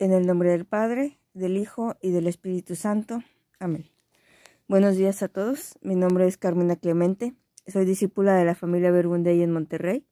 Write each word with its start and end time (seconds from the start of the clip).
En 0.00 0.14
el 0.14 0.26
nombre 0.26 0.48
del 0.48 0.64
Padre, 0.64 1.18
del 1.34 1.58
Hijo 1.58 1.94
y 2.00 2.10
del 2.10 2.26
Espíritu 2.26 2.74
Santo. 2.74 3.22
Amén. 3.58 3.84
Buenos 4.66 4.96
días 4.96 5.22
a 5.22 5.28
todos. 5.28 5.78
Mi 5.82 5.94
nombre 5.94 6.26
es 6.26 6.38
Carmina 6.38 6.76
Clemente. 6.76 7.34
Soy 7.66 7.84
discípula 7.84 8.34
de 8.34 8.46
la 8.46 8.54
familia 8.54 8.90
Bergundey 8.90 9.42
en 9.42 9.52
Monterrey 9.52 10.06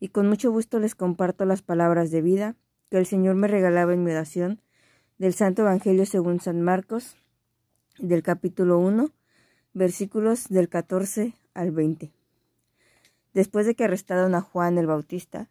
y 0.00 0.08
con 0.08 0.26
mucho 0.26 0.50
gusto 0.50 0.78
les 0.78 0.94
comparto 0.94 1.44
las 1.44 1.60
palabras 1.60 2.10
de 2.10 2.22
vida 2.22 2.56
que 2.88 2.96
el 2.96 3.04
Señor 3.04 3.34
me 3.34 3.46
regalaba 3.46 3.92
en 3.92 4.04
mi 4.04 4.10
oración 4.10 4.62
del 5.18 5.34
Santo 5.34 5.60
Evangelio 5.60 6.06
según 6.06 6.40
San 6.40 6.62
Marcos, 6.62 7.18
del 7.98 8.22
capítulo 8.22 8.78
1, 8.78 9.10
versículos 9.74 10.48
del 10.48 10.70
14 10.70 11.34
al 11.52 11.72
20. 11.72 12.10
Después 13.34 13.66
de 13.66 13.74
que 13.74 13.84
arrestaron 13.84 14.34
a 14.34 14.40
Juan 14.40 14.78
el 14.78 14.86
Bautista, 14.86 15.50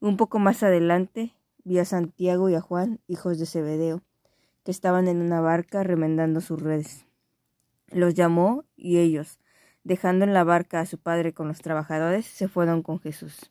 Un 0.00 0.16
poco 0.16 0.38
más 0.38 0.62
adelante 0.62 1.34
vi 1.64 1.80
a 1.80 1.84
Santiago 1.84 2.48
y 2.48 2.54
a 2.54 2.60
Juan, 2.60 3.00
hijos 3.08 3.38
de 3.38 3.46
Zebedeo, 3.46 4.02
que 4.64 4.70
estaban 4.70 5.08
en 5.08 5.20
una 5.20 5.40
barca 5.40 5.82
remendando 5.82 6.40
sus 6.40 6.62
redes. 6.62 7.04
Los 7.88 8.14
llamó 8.14 8.64
y 8.76 8.98
ellos, 8.98 9.40
dejando 9.82 10.24
en 10.24 10.34
la 10.34 10.44
barca 10.44 10.78
a 10.78 10.86
su 10.86 10.98
padre 10.98 11.34
con 11.34 11.48
los 11.48 11.62
trabajadores, 11.62 12.26
se 12.26 12.46
fueron 12.46 12.82
con 12.82 13.00
Jesús. 13.00 13.50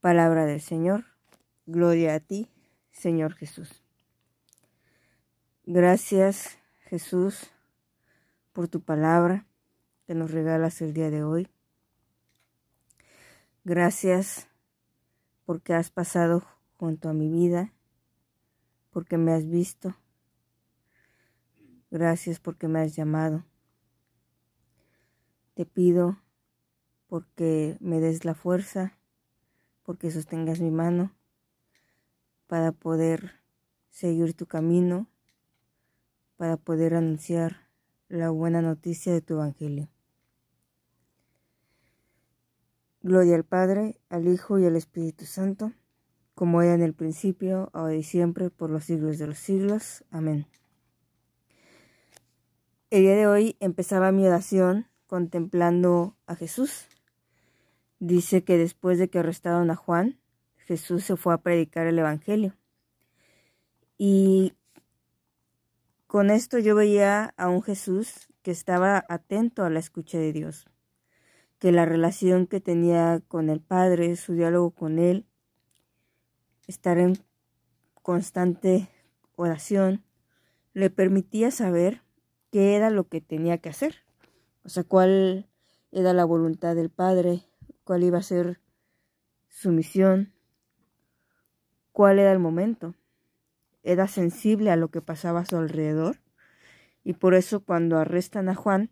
Palabra 0.00 0.44
del 0.44 0.60
Señor. 0.60 1.06
Gloria 1.64 2.14
a 2.14 2.20
ti, 2.20 2.50
Señor 2.90 3.32
Jesús. 3.34 3.82
Gracias, 5.64 6.58
Jesús, 6.80 7.50
por 8.52 8.68
tu 8.68 8.82
palabra 8.82 9.46
que 10.06 10.14
nos 10.14 10.32
regalas 10.32 10.82
el 10.82 10.92
día 10.92 11.10
de 11.10 11.22
hoy. 11.22 11.48
Gracias 13.64 14.49
porque 15.50 15.74
has 15.74 15.90
pasado 15.90 16.44
junto 16.76 17.08
a 17.08 17.12
mi 17.12 17.28
vida, 17.28 17.72
porque 18.90 19.18
me 19.18 19.32
has 19.32 19.48
visto. 19.48 19.96
Gracias 21.90 22.38
porque 22.38 22.68
me 22.68 22.78
has 22.78 22.94
llamado. 22.94 23.44
Te 25.54 25.66
pido 25.66 26.20
porque 27.08 27.76
me 27.80 27.98
des 27.98 28.24
la 28.24 28.36
fuerza, 28.36 28.96
porque 29.82 30.12
sostengas 30.12 30.60
mi 30.60 30.70
mano 30.70 31.16
para 32.46 32.70
poder 32.70 33.42
seguir 33.88 34.34
tu 34.34 34.46
camino, 34.46 35.08
para 36.36 36.58
poder 36.58 36.94
anunciar 36.94 37.68
la 38.06 38.30
buena 38.30 38.62
noticia 38.62 39.12
de 39.12 39.20
tu 39.20 39.34
Evangelio. 39.34 39.88
Gloria 43.02 43.34
al 43.34 43.44
Padre, 43.44 43.96
al 44.10 44.28
Hijo 44.28 44.58
y 44.58 44.66
al 44.66 44.76
Espíritu 44.76 45.24
Santo, 45.24 45.72
como 46.34 46.60
era 46.60 46.74
en 46.74 46.82
el 46.82 46.92
principio, 46.92 47.70
ahora 47.72 47.94
y 47.94 48.02
siempre, 48.02 48.50
por 48.50 48.68
los 48.68 48.84
siglos 48.84 49.16
de 49.16 49.26
los 49.26 49.38
siglos. 49.38 50.04
Amén. 50.10 50.46
El 52.90 53.02
día 53.02 53.16
de 53.16 53.26
hoy 53.26 53.56
empezaba 53.58 54.12
mi 54.12 54.26
oración 54.26 54.86
contemplando 55.06 56.14
a 56.26 56.36
Jesús. 56.36 56.88
Dice 58.00 58.44
que 58.44 58.58
después 58.58 58.98
de 58.98 59.08
que 59.08 59.20
arrestaron 59.20 59.70
a 59.70 59.76
Juan, 59.76 60.20
Jesús 60.58 61.02
se 61.04 61.16
fue 61.16 61.32
a 61.32 61.38
predicar 61.38 61.86
el 61.86 61.98
Evangelio. 61.98 62.54
Y 63.96 64.52
con 66.06 66.28
esto 66.30 66.58
yo 66.58 66.74
veía 66.74 67.32
a 67.38 67.48
un 67.48 67.62
Jesús 67.62 68.28
que 68.42 68.50
estaba 68.50 69.06
atento 69.08 69.64
a 69.64 69.70
la 69.70 69.78
escucha 69.78 70.18
de 70.18 70.34
Dios 70.34 70.66
que 71.60 71.72
la 71.72 71.84
relación 71.84 72.46
que 72.46 72.60
tenía 72.60 73.22
con 73.28 73.50
el 73.50 73.60
Padre, 73.60 74.16
su 74.16 74.32
diálogo 74.32 74.70
con 74.70 74.98
Él, 74.98 75.26
estar 76.66 76.98
en 76.98 77.18
constante 78.02 78.88
oración, 79.36 80.02
le 80.72 80.88
permitía 80.88 81.50
saber 81.50 82.02
qué 82.50 82.76
era 82.76 82.88
lo 82.88 83.08
que 83.08 83.20
tenía 83.20 83.58
que 83.58 83.68
hacer, 83.68 83.96
o 84.64 84.70
sea, 84.70 84.84
cuál 84.84 85.48
era 85.92 86.14
la 86.14 86.24
voluntad 86.24 86.74
del 86.74 86.88
Padre, 86.88 87.42
cuál 87.84 88.04
iba 88.04 88.18
a 88.18 88.22
ser 88.22 88.58
su 89.48 89.70
misión, 89.70 90.32
cuál 91.92 92.18
era 92.18 92.32
el 92.32 92.38
momento. 92.38 92.94
Era 93.82 94.08
sensible 94.08 94.70
a 94.70 94.76
lo 94.76 94.90
que 94.90 95.02
pasaba 95.02 95.40
a 95.40 95.44
su 95.44 95.56
alrededor 95.56 96.20
y 97.04 97.12
por 97.14 97.34
eso 97.34 97.60
cuando 97.60 97.98
arrestan 97.98 98.48
a 98.48 98.54
Juan, 98.54 98.90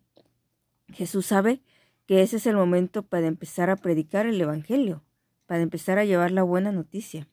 Jesús 0.89 1.27
sabe 1.27 1.63
que 2.09 2.23
ese 2.23 2.39
es 2.39 2.47
el 2.47 2.57
momento 2.57 3.03
para 3.03 3.27
empezar 3.27 3.69
a 3.69 3.77
predicar 3.77 4.25
el 4.25 4.41
Evangelio, 4.41 5.05
para 5.45 5.61
empezar 5.61 5.99
a 5.99 6.07
llevar 6.07 6.31
la 6.31 6.43
buena 6.43 6.73
noticia, 6.73 7.29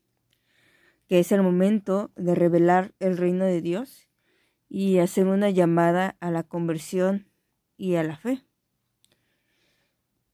que 1.08 1.19
es 1.19 1.31
el 1.31 1.41
momento 1.41 2.12
de 2.18 2.36
revelar 2.36 2.94
el 3.00 3.16
reino 3.16 3.46
de 3.46 3.62
Dios 3.62 4.09
y 4.68 4.97
hacer 4.97 5.28
una 5.28 5.50
llamada 5.50 6.18
a 6.19 6.30
la 6.30 6.44
conversión 6.44 7.30
y 7.78 7.96
a 7.96 8.03
la 8.03 8.18
fe. 8.18 8.44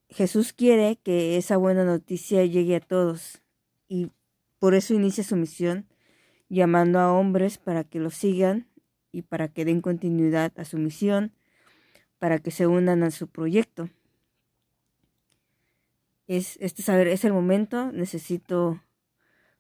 Jesús 0.10 0.54
quiere 0.54 0.96
que 1.04 1.38
esa 1.38 1.58
buena 1.58 1.86
noticia 1.86 2.44
llegue 2.44 2.78
a 2.78 2.82
todos 2.82 3.44
y 3.88 4.10
por 4.58 4.74
eso 4.74 4.96
inicia 4.96 5.24
su 5.24 5.36
misión 5.36 5.86
llamando 6.50 6.98
a 6.98 7.14
hombres 7.14 7.60
para 7.60 7.84
que 7.84 8.00
lo 8.00 8.10
sigan 8.10 8.68
y 9.12 9.22
para 9.22 9.50
que 9.50 9.66
den 9.66 9.82
continuidad 9.82 10.52
a 10.58 10.66
su 10.66 10.80
misión, 10.80 11.32
para 12.18 12.40
que 12.40 12.50
se 12.50 12.66
unan 12.66 13.04
a 13.04 13.12
su 13.12 13.28
proyecto 13.28 13.88
es 16.38 16.58
este 16.62 16.82
saber, 16.82 17.10
es 17.10 17.26
el 17.26 17.34
momento, 17.34 17.92
necesito 17.92 18.82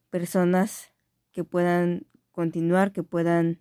personas 0.09 0.93
que 1.33 1.43
puedan 1.43 2.07
continuar, 2.31 2.93
que 2.93 3.03
puedan 3.03 3.59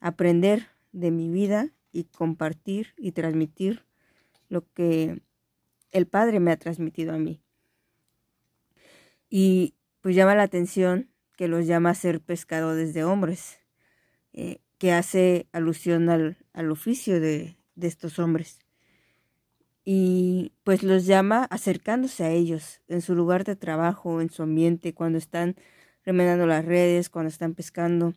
aprender 0.00 0.66
de 0.90 1.12
mi 1.12 1.30
vida 1.30 1.70
y 1.92 2.04
compartir 2.04 2.94
y 2.96 3.12
transmitir 3.12 3.84
lo 4.48 4.66
que 4.72 5.22
el 5.92 6.08
Padre 6.08 6.40
me 6.40 6.50
ha 6.50 6.56
transmitido 6.56 7.14
a 7.14 7.18
mí. 7.18 7.40
Y 9.30 9.76
pues 10.00 10.16
llama 10.16 10.34
la 10.34 10.42
atención 10.42 11.10
que 11.36 11.46
los 11.46 11.68
llama 11.68 11.90
a 11.90 11.94
ser 11.94 12.20
pescadores 12.20 12.92
de 12.92 13.04
hombres, 13.04 13.60
eh, 14.32 14.58
que 14.78 14.92
hace 14.92 15.46
alusión 15.52 16.08
al, 16.08 16.38
al 16.52 16.72
oficio 16.72 17.20
de, 17.20 17.56
de 17.76 17.86
estos 17.86 18.18
hombres 18.18 18.58
y 19.84 20.52
pues 20.64 20.82
los 20.82 21.06
llama 21.06 21.44
acercándose 21.50 22.24
a 22.24 22.30
ellos 22.30 22.80
en 22.88 23.02
su 23.02 23.14
lugar 23.14 23.44
de 23.44 23.56
trabajo, 23.56 24.20
en 24.20 24.30
su 24.30 24.42
ambiente, 24.42 24.94
cuando 24.94 25.18
están 25.18 25.56
remendando 26.04 26.46
las 26.46 26.64
redes, 26.64 27.10
cuando 27.10 27.28
están 27.28 27.54
pescando. 27.54 28.14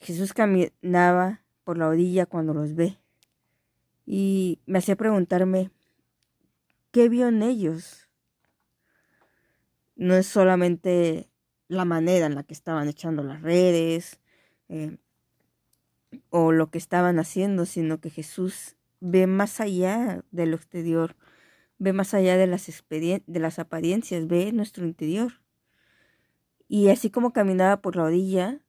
Jesús 0.00 0.32
caminaba 0.32 1.42
por 1.64 1.76
la 1.76 1.88
orilla 1.88 2.26
cuando 2.26 2.54
los 2.54 2.74
ve 2.74 2.98
y 4.10 4.58
me 4.64 4.78
hacía 4.78 4.96
preguntarme, 4.96 5.70
¿qué 6.92 7.10
vio 7.10 7.28
en 7.28 7.42
ellos? 7.42 8.08
No 9.96 10.14
es 10.14 10.26
solamente 10.26 11.28
la 11.68 11.84
manera 11.84 12.24
en 12.24 12.34
la 12.34 12.42
que 12.42 12.54
estaban 12.54 12.88
echando 12.88 13.22
las 13.22 13.42
redes 13.42 14.18
eh, 14.70 14.96
o 16.30 16.52
lo 16.52 16.70
que 16.70 16.78
estaban 16.78 17.18
haciendo, 17.18 17.66
sino 17.66 18.00
que 18.00 18.08
Jesús 18.08 18.77
ve 19.00 19.26
más 19.26 19.60
allá 19.60 20.24
de 20.30 20.46
lo 20.46 20.56
exterior, 20.56 21.16
ve 21.78 21.92
más 21.92 22.14
allá 22.14 22.36
de 22.36 22.46
las, 22.46 22.66
de 22.88 23.40
las 23.40 23.58
apariencias, 23.58 24.26
ve 24.26 24.52
nuestro 24.52 24.86
interior. 24.86 25.40
Y 26.68 26.88
así 26.88 27.10
como 27.10 27.32
caminaba 27.32 27.80
por 27.80 27.96
la 27.96 28.04
orilla, 28.04 28.60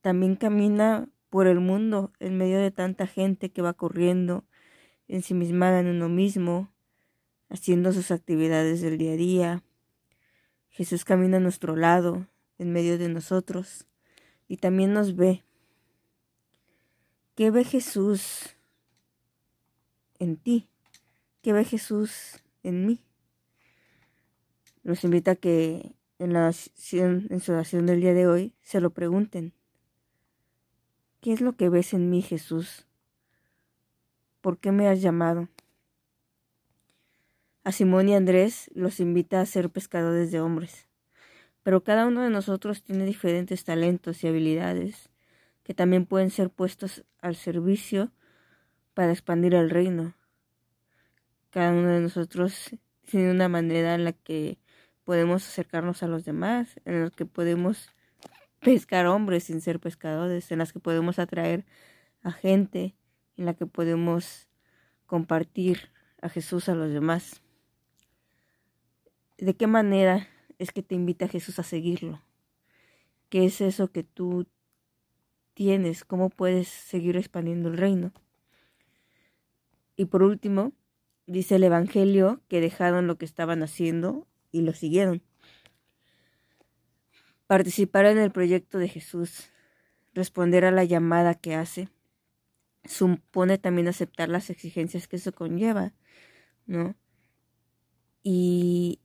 también 0.00 0.36
camina 0.36 1.08
por 1.30 1.46
el 1.46 1.60
mundo 1.60 2.12
en 2.20 2.38
medio 2.38 2.58
de 2.58 2.70
tanta 2.70 3.06
gente 3.06 3.50
que 3.50 3.62
va 3.62 3.74
corriendo, 3.74 4.44
ensimismada 5.08 5.80
en 5.80 5.88
uno 5.88 6.08
mismo, 6.08 6.70
haciendo 7.48 7.92
sus 7.92 8.10
actividades 8.10 8.80
del 8.80 8.98
día 8.98 9.12
a 9.12 9.16
día. 9.16 9.62
Jesús 10.68 11.04
camina 11.04 11.38
a 11.38 11.40
nuestro 11.40 11.76
lado, 11.76 12.26
en 12.58 12.72
medio 12.72 12.98
de 12.98 13.08
nosotros, 13.08 13.86
y 14.48 14.58
también 14.58 14.92
nos 14.92 15.16
ve. 15.16 15.42
¿Qué 17.34 17.50
ve 17.50 17.64
Jesús 17.64 18.55
en 20.18 20.36
ti? 20.36 20.68
¿Qué 21.42 21.52
ve 21.52 21.64
Jesús 21.64 22.42
en 22.62 22.86
mí? 22.86 23.00
Los 24.82 25.04
invita 25.04 25.32
a 25.32 25.36
que 25.36 25.94
en, 26.18 26.32
la 26.32 26.52
en 26.92 27.40
su 27.40 27.52
oración 27.52 27.86
del 27.86 28.00
día 28.00 28.14
de 28.14 28.26
hoy 28.26 28.54
se 28.62 28.80
lo 28.80 28.90
pregunten. 28.90 29.52
¿Qué 31.20 31.32
es 31.32 31.40
lo 31.40 31.56
que 31.56 31.68
ves 31.68 31.92
en 31.92 32.10
mí, 32.10 32.22
Jesús? 32.22 32.86
¿Por 34.40 34.58
qué 34.58 34.72
me 34.72 34.88
has 34.88 35.02
llamado? 35.02 35.48
A 37.64 37.72
Simón 37.72 38.08
y 38.08 38.14
Andrés 38.14 38.70
los 38.74 39.00
invita 39.00 39.40
a 39.40 39.46
ser 39.46 39.70
pescadores 39.70 40.30
de 40.30 40.40
hombres, 40.40 40.86
pero 41.64 41.82
cada 41.82 42.06
uno 42.06 42.22
de 42.22 42.30
nosotros 42.30 42.84
tiene 42.84 43.04
diferentes 43.04 43.64
talentos 43.64 44.22
y 44.22 44.28
habilidades 44.28 45.10
que 45.64 45.74
también 45.74 46.06
pueden 46.06 46.30
ser 46.30 46.48
puestos 46.48 47.04
al 47.20 47.34
servicio 47.34 48.12
para 48.96 49.12
expandir 49.12 49.54
el 49.54 49.68
reino. 49.68 50.14
Cada 51.50 51.70
uno 51.70 51.88
de 51.88 52.00
nosotros 52.00 52.70
tiene 53.04 53.30
una 53.30 53.46
manera 53.46 53.94
en 53.94 54.04
la 54.04 54.12
que 54.12 54.56
podemos 55.04 55.46
acercarnos 55.46 56.02
a 56.02 56.06
los 56.06 56.24
demás, 56.24 56.80
en 56.86 57.04
la 57.04 57.10
que 57.10 57.26
podemos 57.26 57.90
pescar 58.60 59.04
hombres 59.06 59.44
sin 59.44 59.60
ser 59.60 59.80
pescadores, 59.80 60.50
en 60.50 60.60
las 60.60 60.72
que 60.72 60.80
podemos 60.80 61.18
atraer 61.18 61.66
a 62.22 62.32
gente, 62.32 62.96
en 63.36 63.44
la 63.44 63.52
que 63.52 63.66
podemos 63.66 64.48
compartir 65.04 65.90
a 66.22 66.30
Jesús 66.30 66.70
a 66.70 66.74
los 66.74 66.90
demás. 66.90 67.42
¿De 69.36 69.54
qué 69.54 69.66
manera 69.66 70.26
es 70.58 70.72
que 70.72 70.82
te 70.82 70.94
invita 70.94 71.28
Jesús 71.28 71.58
a 71.58 71.64
seguirlo? 71.64 72.22
¿Qué 73.28 73.44
es 73.44 73.60
eso 73.60 73.92
que 73.92 74.04
tú 74.04 74.46
tienes? 75.52 76.02
¿Cómo 76.06 76.30
puedes 76.30 76.68
seguir 76.68 77.18
expandiendo 77.18 77.68
el 77.68 77.76
reino? 77.76 78.14
Y 79.96 80.06
por 80.06 80.22
último, 80.22 80.72
dice 81.26 81.56
el 81.56 81.64
Evangelio 81.64 82.40
que 82.48 82.60
dejaron 82.60 83.06
lo 83.06 83.16
que 83.16 83.24
estaban 83.24 83.62
haciendo 83.62 84.26
y 84.52 84.60
lo 84.60 84.72
siguieron. 84.72 85.22
Participar 87.46 88.06
en 88.06 88.18
el 88.18 88.30
proyecto 88.30 88.78
de 88.78 88.88
Jesús, 88.88 89.50
responder 90.14 90.64
a 90.64 90.70
la 90.70 90.84
llamada 90.84 91.34
que 91.34 91.54
hace, 91.54 91.88
supone 92.84 93.58
también 93.58 93.88
aceptar 93.88 94.28
las 94.28 94.50
exigencias 94.50 95.08
que 95.08 95.16
eso 95.16 95.32
conlleva, 95.32 95.92
¿no? 96.66 96.96
Y 98.22 99.00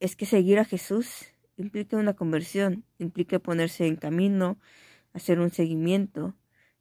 es 0.00 0.16
que 0.16 0.26
seguir 0.26 0.58
a 0.58 0.64
Jesús 0.64 1.26
implica 1.56 1.96
una 1.96 2.14
conversión, 2.14 2.84
implica 2.98 3.38
ponerse 3.38 3.86
en 3.86 3.96
camino, 3.96 4.58
hacer 5.14 5.40
un 5.40 5.50
seguimiento, 5.50 6.34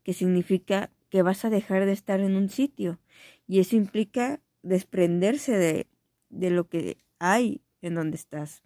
que 0.03 0.13
significa 0.13 0.91
que 1.15 1.21
vas 1.21 1.45
a 1.45 1.49
dejar 1.49 1.85
de 1.85 1.93
estar 1.93 2.19
en 2.19 2.35
un 2.35 2.49
sitio 2.49 2.99
y 3.47 3.61
eso 3.61 3.77
implica 3.77 4.41
desprenderse 4.63 5.53
de, 5.53 5.87
de 6.27 6.49
lo 6.49 6.67
que 6.67 6.97
hay 7.19 7.61
en 7.81 7.95
donde 7.95 8.17
estás. 8.17 8.63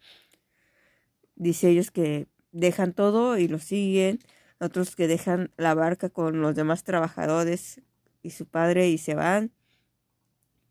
Dice 1.35 1.69
ellos 1.69 1.91
que 1.91 2.25
dejan 2.51 2.93
todo 2.93 3.37
y 3.37 3.47
lo 3.47 3.59
siguen, 3.59 4.17
otros 4.59 4.95
que 4.95 5.07
dejan 5.07 5.51
la 5.57 5.75
barca 5.75 6.09
con 6.09 6.41
los 6.41 6.55
demás 6.55 6.83
trabajadores 6.83 7.81
y 8.23 8.31
su 8.31 8.47
padre 8.47 8.89
y 8.89 8.97
se 8.97 9.13
van. 9.13 9.51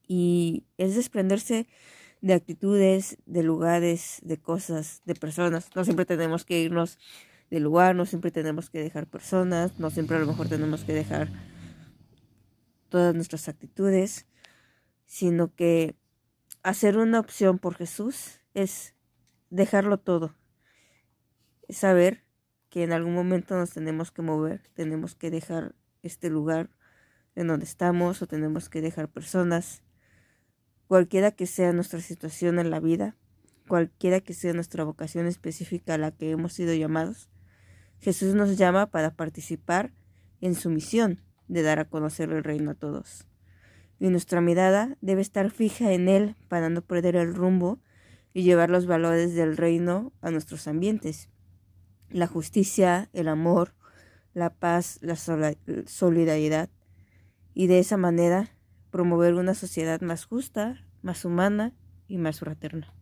Y 0.08 0.64
es 0.78 0.96
desprenderse 0.96 1.69
de 2.22 2.34
actitudes, 2.34 3.19
de 3.25 3.44
lugares, 3.44 4.19
de 4.25 4.36
cosas, 4.36 5.00
de 5.04 5.14
personas. 5.14 5.70
No 5.76 5.84
siempre 5.84 6.06
tenemos 6.06 6.44
que 6.44 6.60
irnos 6.60 6.98
del 7.50 7.62
lugar, 7.62 7.94
no 7.94 8.04
siempre 8.04 8.32
tenemos 8.32 8.69
que 8.69 8.82
dejar 8.82 9.06
personas, 9.06 9.78
no 9.78 9.90
siempre 9.90 10.16
a 10.16 10.20
lo 10.20 10.26
mejor 10.26 10.48
tenemos 10.48 10.82
que 10.82 10.92
dejar 10.92 11.28
todas 12.88 13.14
nuestras 13.14 13.49
actitudes, 13.49 14.26
sino 15.06 15.55
que 15.55 15.96
hacer 16.62 16.99
una 16.99 17.20
opción 17.20 17.58
por 17.58 17.75
Jesús 17.75 18.40
es 18.55 18.94
dejarlo 19.50 19.99
todo. 19.99 20.35
Es 21.69 21.79
saber 21.79 22.25
que 22.70 22.82
en 22.82 22.93
algún 22.93 23.14
momento 23.14 23.56
nos 23.56 23.70
tenemos 23.70 24.11
que 24.11 24.23
mover, 24.23 24.69
tenemos 24.75 25.14
que 25.14 25.31
dejar 25.31 25.75
este 26.02 26.31
lugar 26.31 26.70
en 27.35 27.46
donde 27.46 27.64
estamos 27.64 28.20
o 28.23 28.26
tenemos 28.26 28.69
que 28.69 28.81
dejar 28.81 29.08
personas 29.08 29.82
Cualquiera 30.88 31.32
que 31.32 31.44
sea 31.44 31.75
nuestra 31.75 32.00
situación 32.00 32.58
en 32.58 32.70
la 32.70 32.81
vida, 32.81 33.14
cualquiera 33.69 34.20
que 34.20 34.32
sea 34.32 34.55
nuestra 34.55 34.85
vocación 34.85 35.26
específica 35.26 35.94
a 35.94 35.99
la 35.99 36.12
que 36.12 36.31
hemos 36.31 36.55
sido 36.55 36.73
llamados, 36.73 37.29
Jesús 38.00 38.35
nos 38.35 38.56
llama 38.56 38.87
para 38.87 39.14
participar 39.14 39.93
en 40.40 40.55
su 40.55 40.70
misión 40.70 41.20
de 41.48 41.62
dar 41.62 41.78
a 41.78 41.86
conocer 41.86 42.30
el 42.30 42.44
reino 42.44 42.70
a 42.70 42.74
todos. 42.74 43.26
Y 43.98 44.08
nuestra 44.08 44.40
mirada 44.40 44.96
debe 45.00 45.22
estar 45.22 45.50
fija 45.50 45.92
en 45.92 46.08
Él 46.08 46.36
para 46.48 46.68
no 46.68 46.82
perder 46.82 47.16
el 47.16 47.34
rumbo 47.34 47.80
y 48.32 48.42
llevar 48.42 48.70
los 48.70 48.86
valores 48.86 49.34
del 49.34 49.56
reino 49.56 50.12
a 50.20 50.30
nuestros 50.30 50.68
ambientes. 50.68 51.28
La 52.10 52.26
justicia, 52.26 53.08
el 53.12 53.28
amor, 53.28 53.74
la 54.34 54.50
paz, 54.50 55.00
la 55.02 55.16
solidaridad. 55.16 56.70
Y 57.54 57.66
de 57.66 57.80
esa 57.80 57.96
manera 57.96 58.54
promover 58.90 59.34
una 59.34 59.54
sociedad 59.54 60.00
más 60.00 60.24
justa, 60.24 60.86
más 61.02 61.24
humana 61.24 61.74
y 62.06 62.18
más 62.18 62.38
fraterna. 62.38 62.97